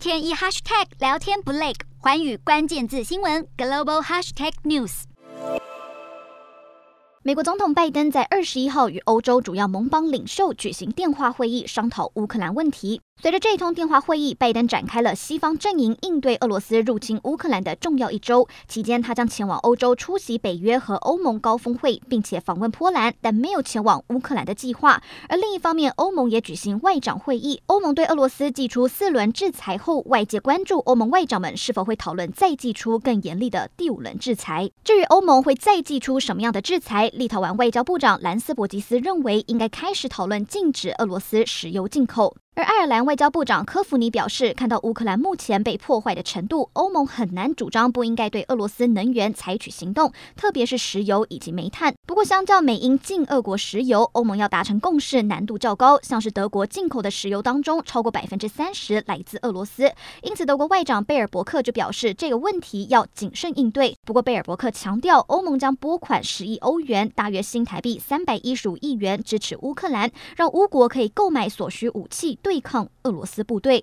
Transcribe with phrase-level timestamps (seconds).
[0.00, 5.02] 天一 hashtag 聊天不累，环宇关键字新闻 global hashtag news。
[7.22, 13.02] 美国总统拜登在二十一号与欧洲主要盟邦领袖举行电话会议，商讨乌克兰问题。
[13.22, 18.48] 随着这一通电话会议，拜登展开了西方阵营应对俄罗斯入侵乌克兰的重要一周。
[18.66, 25.02] 期间，他将前往欧洲出席北约和欧盟高峰会，并且访问波兰，但没有前往乌克兰的计划。
[25.28, 27.60] 而另一方面，欧盟也举行外长会议。
[27.66, 34.70] 欧盟对俄罗斯祭出四轮制裁后，外界关注欧盟外长们是否会讨论再祭出更严厉的第五轮制裁。
[34.82, 42.34] 至于欧盟会再祭出什么样的制裁，立陶宛外交部长兰斯伯吉斯认为，应该开始讨论禁止俄罗斯石油进口。
[42.60, 51.94] 而爱尔兰外交部长科弗尼表示，看到乌克兰目前被破坏的程度，欧盟很难主张不应该对俄罗斯能源采取行动，特别是石油以及煤炭。
[52.06, 55.98] 不过，相较美英禁俄国石油，欧盟要达成共识难度较高。
[56.02, 59.90] 像是德国进口的石油当中，超过百分之三十来自俄罗斯，
[60.22, 63.96] 因此德国外长贝尔伯克就表示，这个问题要谨慎应对。
[64.04, 72.38] 不过，贝尔伯克强调，欧盟将拨款十亿欧元，大约新台币三百一十五亿元，支持乌克兰，让乌国可以购买所需武器。
[72.50, 73.78] 对抗俄罗斯部队。